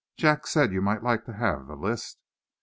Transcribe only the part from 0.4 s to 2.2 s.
said you might like to have the list.